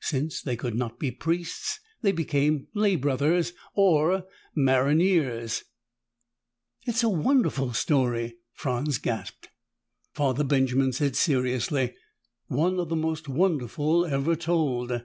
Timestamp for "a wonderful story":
7.04-8.38